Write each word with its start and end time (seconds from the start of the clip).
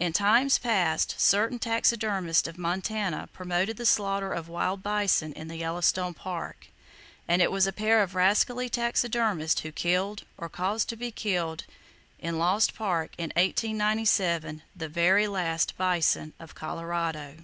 In 0.00 0.12
times 0.12 0.58
past, 0.58 1.14
certain 1.18 1.60
taxidermists 1.60 2.48
of 2.48 2.58
Montana 2.58 3.28
promoted 3.32 3.76
the 3.76 3.86
slaughter 3.86 4.32
of 4.32 4.48
wild 4.48 4.82
bison 4.82 5.32
in 5.34 5.46
the 5.46 5.58
Yellowstone 5.58 6.12
Park, 6.12 6.66
and 7.28 7.40
it 7.40 7.52
was 7.52 7.68
a 7.68 7.72
pair 7.72 8.02
of 8.02 8.16
rascally 8.16 8.68
taxidermists 8.68 9.60
who 9.60 9.70
killed, 9.70 10.24
or 10.36 10.48
caused 10.48 10.88
to 10.88 10.96
be 10.96 11.12
killed 11.12 11.66
in 12.18 12.36
Lost 12.36 12.74
Park, 12.74 13.12
in 13.16 13.30
1897, 13.36 14.62
the 14.74 14.88
very 14.88 15.28
last 15.28 15.78
bison 15.78 16.32
of 16.40 16.56
Colorado. 16.56 17.36